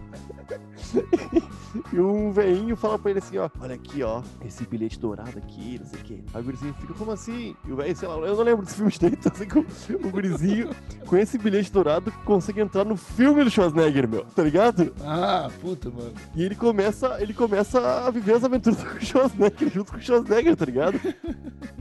e 1.92 2.00
um 2.00 2.32
veinho 2.32 2.75
fala 2.75 3.00
pra 3.00 3.12
ele 3.12 3.20
assim, 3.20 3.38
ó, 3.38 3.50
olha 3.60 3.75
aqui, 3.75 4.04
ó, 4.04 4.22
esse 4.44 4.65
bilhete 4.65 5.00
dourado 5.00 5.38
aqui, 5.38 5.80
não 5.80 5.88
sei 5.88 6.00
o 6.00 6.04
quê. 6.04 6.20
Aí 6.34 6.42
o 6.42 6.44
gurizinho 6.44 6.74
fica, 6.75 6.94
como 6.94 7.12
assim? 7.12 7.56
E 7.68 7.72
o 7.72 7.75
velho, 7.75 7.96
sei 7.96 8.08
lá, 8.08 8.15
eu 8.15 8.36
não 8.36 8.44
lembro 8.44 8.63
desse 8.65 8.75
filme 8.77 8.92
direito, 8.92 9.27
assim 9.32 9.46
que 9.48 9.58
o, 9.60 9.65
o 10.08 10.10
gurizinho, 10.10 10.70
com 11.06 11.18
esse 11.18 11.38
bilhete 11.38 11.72
dourado, 11.72 12.12
consegue 12.25 12.62
entrar 12.62 12.84
no 12.86 12.96
filme 12.98 13.44
do 13.44 13.50
Schwarzenegger, 13.50 14.08
meu, 14.08 14.25
tá 14.25 14.44
ligado? 14.44 14.94
Ah, 15.01 15.50
puta, 15.62 15.89
mano. 15.89 16.13
E 16.36 16.44
ele 16.44 16.56
começa, 16.56 17.22
ele 17.22 17.34
começa 17.34 17.80
a 18.06 18.10
viver 18.12 18.34
as 18.36 18.44
aventuras 18.44 18.77
do 18.84 19.06
Schwarzenegger 19.06 19.70
junto 19.72 19.92
com 19.92 19.98
o 19.98 20.01
Schwarzenegger, 20.01 20.56
tá 20.56 20.65
ligado? 20.65 21.00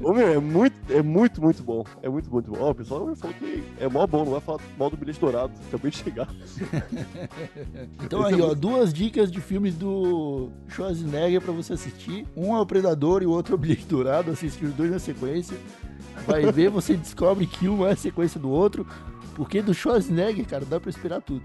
Ô, 0.00 0.12
meu, 0.12 0.28
é 0.28 0.38
muito, 0.38 0.75
é 0.92 1.02
muito, 1.02 1.40
muito 1.42 1.62
bom. 1.62 1.84
É 2.02 2.08
muito, 2.08 2.30
muito 2.30 2.50
bom. 2.50 2.58
Ó, 2.61 2.70
o 2.70 2.75
pessoal 2.75 3.14
falou 3.16 3.34
que 3.37 3.64
é 3.78 3.88
mó 3.88 4.06
bom, 4.06 4.25
não 4.25 4.32
vai 4.32 4.40
falar 4.40 4.61
mal 4.78 4.90
do 4.90 4.96
bilhete 4.96 5.20
dourado. 5.20 5.52
Acabei 5.68 5.90
de 5.90 5.96
chegar. 5.99 6.28
Então 8.02 8.20
Esse 8.26 8.34
aí, 8.34 8.40
é 8.40 8.42
ó, 8.42 8.46
muito- 8.49 8.61
duas 8.61 8.92
dicas 8.92 9.30
de 9.30 9.40
filmes 9.40 9.75
do 9.75 10.50
Schwarzenegger 10.68 11.40
pra 11.40 11.52
você 11.52 11.73
assistir. 11.75 12.26
Um 12.37 12.43
é 12.52 12.60
o 12.60 12.66
Predador 12.66 13.22
e 13.22 13.26
o 13.26 13.30
outro 13.30 13.52
é 13.52 13.56
o 13.56 13.58
Bilhete 13.58 13.86
Dourado. 13.86 14.32
Assistir 14.32 14.64
os 14.64 14.74
dois 14.74 14.90
na 14.90 14.98
sequência. 14.98 15.56
Vai 16.26 16.50
ver, 16.50 16.70
você 16.70 16.96
descobre 16.96 17.46
que 17.46 17.68
um 17.68 17.86
é 17.86 17.92
a 17.92 17.96
sequência 17.96 18.40
do 18.40 18.50
outro. 18.50 18.86
Porque 19.34 19.62
do 19.62 19.72
Schwarzenegger, 19.72 20.46
cara, 20.46 20.64
dá 20.64 20.80
pra 20.80 20.90
esperar 20.90 21.20
tudo. 21.20 21.42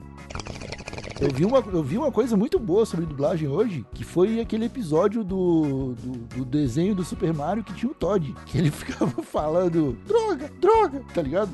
Eu 1.22 1.30
vi, 1.34 1.44
uma, 1.44 1.58
eu 1.58 1.84
vi 1.84 1.98
uma 1.98 2.12
coisa 2.14 2.38
muito 2.38 2.58
boa 2.58 2.86
sobre 2.86 3.06
dublagem 3.06 3.46
hoje, 3.50 3.86
que 3.94 4.06
foi 4.06 4.40
aquele 4.40 4.66
episódio 4.66 5.22
do, 5.22 5.94
do, 5.96 6.12
do 6.38 6.46
desenho 6.46 6.96
do 6.96 7.04
Super 7.04 7.34
Mario 7.34 7.62
que 7.62 7.74
tinha 7.74 7.92
o 7.92 7.94
Todd. 7.94 8.34
Que 8.46 8.58
ele 8.58 8.72
ficava 8.72 9.22
falando, 9.22 9.98
droga, 10.08 10.50
droga, 10.62 11.04
tá 11.14 11.22
ligado? 11.22 11.50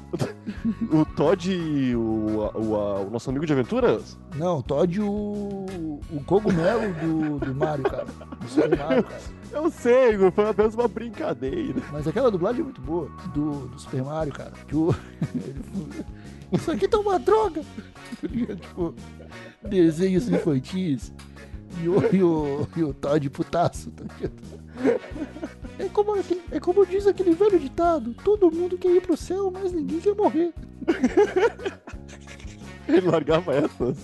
O 0.91 1.03
Todd, 1.03 1.95
o, 1.95 2.51
o, 2.53 3.07
o 3.07 3.09
nosso 3.09 3.27
amigo 3.31 3.43
de 3.43 3.53
aventuras, 3.53 4.19
Não, 4.35 4.61
Todd 4.61 5.01
o, 5.01 5.65
o 6.11 6.23
cogumelo 6.27 6.93
do, 6.93 7.39
do 7.39 7.55
Mario, 7.55 7.85
cara. 7.85 8.05
Do 8.39 8.47
Super 8.47 8.77
Mario, 8.77 9.03
cara. 9.03 9.21
eu 9.51 9.71
sei, 9.71 10.13
Igor, 10.13 10.31
foi 10.31 10.47
apenas 10.47 10.75
uma 10.75 10.87
brincadeira. 10.87 11.81
Mas 11.91 12.07
aquela 12.07 12.29
dublagem 12.29 12.61
é 12.61 12.63
muito 12.65 12.81
boa 12.81 13.09
do, 13.33 13.67
do 13.67 13.79
Super 13.79 14.03
Mario, 14.03 14.31
cara. 14.31 14.53
Que 14.67 14.75
o, 14.75 14.93
Isso 16.53 16.71
aqui 16.71 16.87
tá 16.87 16.99
uma 16.99 17.17
droga! 17.19 17.61
Tá? 18.15 18.55
Tipo, 18.55 18.95
desenhos 19.67 20.29
infantis. 20.29 21.11
E 21.83 21.89
o, 21.89 22.15
e 22.15 22.23
o, 22.23 22.67
e 22.77 22.83
o 22.83 22.93
Todd 22.93 23.29
putaço, 23.29 23.91
tá 23.91 24.03
ligado? 24.03 24.55
É 25.77 25.89
como, 25.89 26.13
aquele- 26.17 26.41
é 26.51 26.59
como 26.59 26.85
diz 26.85 27.05
aquele 27.05 27.33
velho 27.33 27.59
ditado: 27.59 28.13
todo 28.23 28.49
mundo 28.51 28.77
quer 28.77 28.91
ir 28.95 29.01
pro 29.01 29.17
céu, 29.17 29.51
mas 29.51 29.73
ninguém 29.73 29.99
quer 29.99 30.15
morrer. 30.15 30.53
Ele 32.87 33.01
largava 33.01 33.53
essas. 33.53 33.97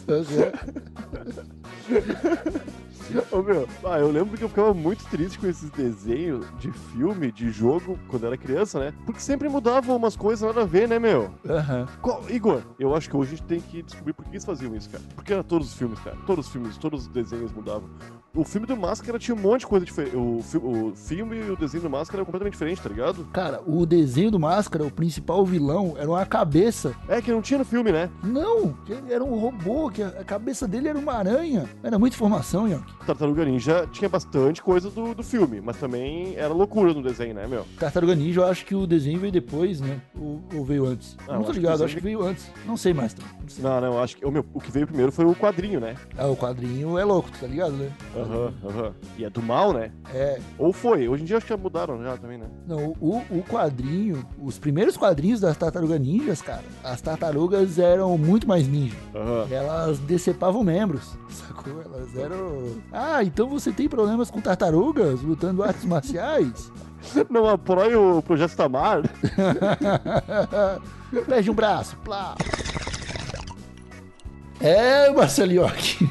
Ô, 3.32 3.42
meu, 3.42 3.68
ah, 3.86 4.00
eu 4.00 4.12
lembro 4.12 4.38
que 4.38 4.44
eu 4.44 4.50
ficava 4.50 4.74
muito 4.74 5.04
triste 5.06 5.38
com 5.40 5.48
esses 5.48 5.70
desenhos 5.70 6.46
de 6.60 6.72
filme, 6.72 7.32
de 7.32 7.52
jogo, 7.52 7.98
quando 8.08 8.24
eu 8.24 8.28
era 8.28 8.38
criança, 8.38 8.80
né? 8.80 8.94
Porque 9.06 9.20
sempre 9.20 9.48
mudavam 9.50 9.96
umas 9.96 10.16
coisas 10.16 10.48
nada 10.48 10.62
a 10.62 10.66
ver, 10.66 10.88
né, 10.88 11.00
meu? 11.00 11.32
Aham. 11.48 11.88
Qual- 12.02 12.24
Igor, 12.30 12.62
eu 12.80 12.96
acho 12.96 13.10
que 13.10 13.16
hoje 13.18 13.34
a 13.34 13.38
gente 13.38 13.48
tem 13.48 13.60
que 13.62 13.82
descobrir 13.82 14.14
por 14.14 14.24
que 14.26 14.32
eles 14.32 14.46
faziam 14.46 14.76
isso, 14.76 14.90
cara. 14.90 15.04
Porque 15.16 15.34
era 15.34 15.44
todos 15.44 15.68
os 15.70 15.74
filmes, 15.76 16.00
cara. 16.00 16.18
Todos 16.26 16.46
os 16.48 16.52
filmes, 16.52 16.78
todos 16.78 17.02
os 17.04 17.08
desenhos 17.08 17.52
mudavam. 17.52 17.90
O 18.34 18.46
filme 18.46 18.66
do 18.66 18.78
Máscara 18.78 19.20
tinha 19.20 19.36
um 19.36 19.40
monte 19.40 19.62
de 19.62 19.68
coisa 19.68 19.86
diferente. 19.86 20.16
O, 20.16 20.40
fi- 20.42 20.58
o 20.58 20.94
filme 20.96 21.36
e 21.36 21.52
o 21.52 21.58
desenho 21.58 21.84
do 21.84 21.90
Máscara 21.90 22.20
eram 22.20 22.26
completamente 22.26 22.54
diferentes, 22.54 22.82
tá 22.82 22.88
ligado? 22.88 23.26
Cara, 23.34 23.62
o 23.68 23.86
desenho 23.86 24.32
do 24.32 24.40
Máscara, 24.40 24.86
o 24.86 24.90
principal 24.92 25.46
vilão, 25.46 25.96
era 25.98 26.08
uma 26.10 26.26
cabeça 26.26 26.96
É, 27.10 27.22
que 27.22 27.30
não 27.30 27.42
tinha 27.42 27.58
no 27.60 27.66
filme, 27.66 27.92
né? 27.92 28.10
Não, 28.24 28.74
era 29.10 29.22
um 29.22 29.38
robô, 29.38 29.90
que 29.90 30.02
a 30.02 30.24
cabeça 30.24 30.66
dele 30.66 30.88
era 30.88 30.98
uma 30.98 31.12
aranha. 31.14 31.66
Era 31.84 32.00
muita 32.00 32.16
informação, 32.16 32.70
Yoki. 32.70 32.94
Tartaruga 33.06 33.44
Ninja 33.44 33.86
tinha 33.92 34.08
bastante 34.08 34.62
coisa 34.64 34.90
do, 34.90 35.14
do 35.14 35.24
filme, 35.24 35.60
mas 35.60 35.76
também 35.76 36.34
era 36.38 36.54
loucura 36.54 36.94
no 36.94 37.04
desenho, 37.04 37.34
né, 37.36 37.46
meu? 37.48 37.66
Tartaruga 37.78 38.16
Ninja, 38.16 38.40
eu 38.42 38.46
acho 38.46 38.66
que 38.66 38.74
o 38.74 38.88
desenho 38.88 39.20
veio 39.20 39.34
depois, 39.34 39.82
né? 39.82 40.00
Ou, 40.18 40.42
ou 40.56 40.64
veio 40.64 40.86
antes? 40.86 41.18
Ah, 41.28 41.34
não 41.34 41.44
tô 41.44 41.52
ligado, 41.52 41.84
acho 41.84 41.96
que 41.96 42.02
veio 42.02 42.24
antes. 42.24 42.50
Não 42.66 42.78
sei 42.78 42.94
mais 42.94 43.14
também. 43.14 43.30
Não 43.42 43.50
sei. 43.50 43.62
Não, 43.62 43.82
não, 43.82 44.00
acho 44.02 44.16
que 44.16 44.26
o, 44.26 44.32
meu, 44.32 44.46
o 44.54 44.62
que 44.62 44.72
veio 44.72 44.88
primeiro 44.88 45.12
foi 45.12 45.26
o 45.26 45.36
quadrinho, 45.36 45.82
né? 45.82 45.96
Ah, 46.18 46.28
o 46.28 46.38
quadrinho 46.38 46.98
é 46.98 47.04
louco, 47.04 47.30
tá 47.38 47.46
ligado, 47.46 47.74
né? 47.74 47.92
Aham, 48.22 48.54
aham. 48.66 48.94
E 49.18 49.26
é 49.26 49.30
do 49.30 49.42
mal, 49.42 49.74
né? 49.74 49.92
É. 50.14 50.40
Ou 50.58 50.72
foi. 50.72 51.08
Hoje 51.08 51.24
em 51.24 51.26
dia 51.26 51.38
acho 51.38 51.46
que 51.46 51.54
já 51.54 51.58
mudaram 51.58 52.02
já 52.04 52.18
também, 52.18 52.38
né? 52.38 52.46
Não, 52.68 52.94
o, 53.00 53.18
o 53.30 53.44
quadrinho, 53.48 54.26
os 54.40 54.60
primeiros 54.60 54.96
quadrinhos 54.98 55.40
das 55.40 55.58
Tartaruga 55.58 55.98
Ninjas, 55.98 56.42
cara, 56.42 56.64
as 56.84 57.02
tartarugas 57.02 57.80
eram 57.80 58.18
muito 58.18 58.48
mais 58.48 58.68
ninja. 58.68 58.96
Aham. 59.16 59.48
Elas 59.52 60.00
decepavam 60.00 60.64
membros, 60.64 61.18
sacou? 61.30 61.82
Elas 61.82 62.16
eram. 62.16 62.76
Ah, 62.92 63.24
então 63.24 63.48
você 63.50 63.72
tem 63.72 63.88
problemas 63.90 64.30
com 64.32 64.40
tartarugas 64.42 65.22
lutando 65.22 65.64
artes 65.64 65.86
marciais? 65.86 66.72
Não 67.30 67.48
apoia 67.48 68.00
o 68.00 68.22
Projeto 68.22 68.56
Tamar? 68.56 69.02
Perde 71.28 71.52
um 71.52 71.54
braço, 71.54 71.98
plá. 72.04 72.36
É, 74.60 75.10
Marcelioque. 75.12 76.08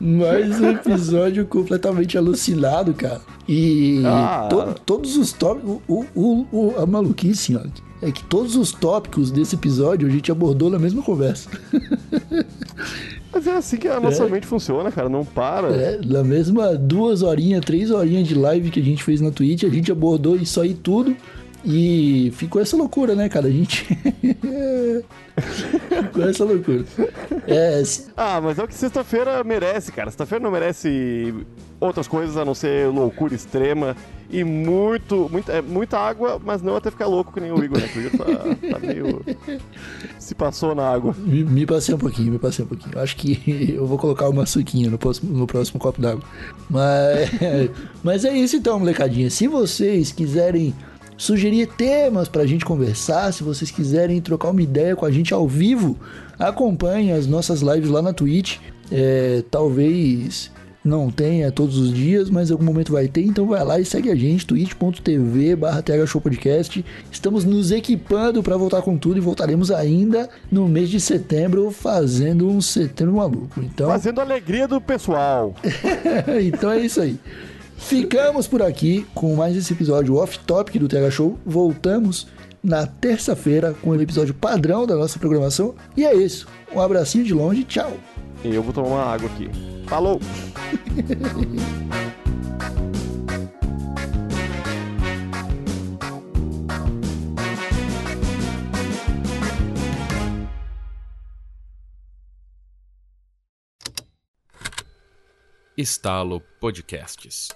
Mais 0.00 0.58
um 0.60 0.70
episódio 0.70 1.44
completamente 1.44 2.16
alucinado, 2.16 2.94
cara. 2.94 3.20
E 3.48 4.00
Ah. 4.06 4.46
to- 4.48 4.74
todos 4.86 5.16
os 5.16 5.32
tópicos. 5.32 5.78
O, 5.86 6.04
o, 6.14 6.46
o- 6.50 6.74
a 6.78 6.86
maluquice, 6.86 7.54
ó, 7.56 7.60
é 8.00 8.10
que 8.10 8.24
todos 8.24 8.56
os 8.56 8.72
tópicos 8.72 9.30
desse 9.30 9.56
episódio 9.56 10.08
a 10.08 10.10
gente 10.10 10.32
abordou 10.32 10.70
na 10.70 10.78
mesma 10.78 11.02
conversa. 11.02 11.50
Mas 13.32 13.46
é 13.46 13.52
assim 13.52 13.76
que 13.76 13.86
a 13.86 14.00
nossa 14.00 14.24
É. 14.24 14.28
mente 14.28 14.46
funciona, 14.46 14.90
cara. 14.90 15.08
Não 15.08 15.24
para. 15.24 15.68
É, 15.68 16.00
na 16.04 16.24
mesma 16.24 16.74
duas 16.74 17.22
horinhas, 17.22 17.64
três 17.64 17.90
horinhas 17.90 18.26
de 18.26 18.34
live 18.34 18.70
que 18.70 18.80
a 18.80 18.82
gente 18.82 19.04
fez 19.04 19.20
na 19.20 19.30
Twitch, 19.30 19.64
a 19.64 19.68
gente 19.68 19.92
abordou 19.92 20.34
isso 20.36 20.60
aí 20.60 20.74
tudo. 20.74 21.14
E 21.64 22.32
ficou 22.34 22.60
essa 22.60 22.76
loucura, 22.76 23.14
né, 23.14 23.28
cara? 23.28 23.48
A 23.48 23.50
gente. 23.50 23.84
ficou 25.34 26.28
essa 26.28 26.44
loucura. 26.44 26.84
É, 27.46 27.82
Ah, 28.16 28.40
mas 28.40 28.58
é 28.58 28.64
o 28.64 28.68
que 28.68 28.74
sexta-feira 28.74 29.44
merece, 29.44 29.92
cara. 29.92 30.10
Sexta-feira 30.10 30.42
não 30.42 30.50
merece 30.50 31.34
outras 31.78 32.06
coisas 32.06 32.36
a 32.36 32.44
não 32.44 32.54
ser 32.54 32.88
loucura 32.88 33.34
extrema 33.34 33.96
e 34.30 34.44
muito, 34.44 35.28
muita, 35.30 35.52
é, 35.52 35.62
muita 35.62 35.98
água, 35.98 36.40
mas 36.44 36.62
não 36.62 36.76
até 36.76 36.90
ficar 36.90 37.06
louco 37.06 37.32
que 37.32 37.40
nem 37.40 37.50
o 37.50 37.64
Igor, 37.64 37.78
né? 37.78 37.88
O 37.94 38.00
Igor 38.00 38.18
tá, 38.18 38.26
tá 38.70 38.78
meio. 38.78 39.24
Se 40.18 40.34
passou 40.34 40.74
na 40.74 40.88
água. 40.88 41.14
me, 41.18 41.42
me 41.42 41.66
passei 41.66 41.94
um 41.94 41.98
pouquinho, 41.98 42.32
me 42.32 42.38
passei 42.38 42.64
um 42.64 42.68
pouquinho. 42.68 42.98
Acho 42.98 43.16
que 43.16 43.74
eu 43.76 43.86
vou 43.86 43.98
colocar 43.98 44.28
uma 44.28 44.46
suquinha 44.46 44.88
no 44.88 44.98
próximo, 44.98 45.36
no 45.36 45.46
próximo 45.46 45.80
copo 45.80 46.00
d'água. 46.00 46.22
Mas, 46.68 47.30
mas 48.04 48.24
é 48.24 48.36
isso 48.36 48.56
então, 48.56 48.78
molecadinha. 48.78 49.28
Se 49.30 49.48
vocês 49.48 50.12
quiserem 50.12 50.74
sugerir 51.20 51.66
temas 51.66 52.28
pra 52.28 52.46
gente 52.46 52.64
conversar, 52.64 53.30
se 53.30 53.42
vocês 53.42 53.70
quiserem 53.70 54.22
trocar 54.22 54.48
uma 54.48 54.62
ideia 54.62 54.96
com 54.96 55.04
a 55.04 55.10
gente 55.10 55.34
ao 55.34 55.46
vivo, 55.46 55.98
acompanhe 56.38 57.12
as 57.12 57.26
nossas 57.26 57.60
lives 57.60 57.90
lá 57.90 58.00
na 58.00 58.14
Twitch. 58.14 58.56
É, 58.90 59.44
talvez 59.50 60.50
não 60.82 61.10
tenha 61.10 61.52
todos 61.52 61.76
os 61.76 61.92
dias, 61.92 62.30
mas 62.30 62.48
em 62.48 62.54
algum 62.54 62.64
momento 62.64 62.90
vai 62.90 63.06
ter, 63.06 63.22
então 63.22 63.46
vai 63.46 63.62
lá 63.62 63.78
e 63.78 63.84
segue 63.84 64.10
a 64.10 64.16
gente, 64.16 64.46
twitch.tv 64.46 65.56
barra 65.56 65.84
Podcast. 66.22 66.82
Estamos 67.12 67.44
nos 67.44 67.70
equipando 67.70 68.42
para 68.42 68.56
voltar 68.56 68.80
com 68.80 68.96
tudo 68.96 69.18
e 69.18 69.20
voltaremos 69.20 69.70
ainda 69.70 70.26
no 70.50 70.66
mês 70.66 70.88
de 70.88 70.98
setembro 70.98 71.70
fazendo 71.70 72.48
um 72.48 72.62
setembro 72.62 73.16
maluco. 73.16 73.60
Então, 73.62 73.90
Fazendo 73.90 74.20
a 74.20 74.24
alegria 74.24 74.66
do 74.66 74.80
pessoal. 74.80 75.54
então 76.42 76.70
é 76.70 76.80
isso 76.80 77.02
aí. 77.02 77.18
Ficamos 77.80 78.46
por 78.46 78.62
aqui 78.62 79.04
com 79.14 79.34
mais 79.34 79.56
esse 79.56 79.72
episódio 79.72 80.14
off-topic 80.16 80.78
do 80.78 80.86
TH 80.86 81.10
Show. 81.10 81.38
Voltamos 81.44 82.28
na 82.62 82.86
terça-feira 82.86 83.74
com 83.82 83.90
o 83.90 84.00
episódio 84.00 84.32
padrão 84.34 84.86
da 84.86 84.94
nossa 84.94 85.18
programação. 85.18 85.74
E 85.96 86.04
é 86.04 86.14
isso. 86.14 86.46
Um 86.72 86.80
abracinho 86.80 87.24
de 87.24 87.34
longe. 87.34 87.64
Tchau. 87.64 87.92
E 88.44 88.54
eu 88.54 88.62
vou 88.62 88.72
tomar 88.72 88.88
uma 88.88 89.02
água 89.04 89.28
aqui. 89.28 89.50
Falou! 89.86 90.20
Estalo 105.76 106.42
Podcasts. 106.60 107.48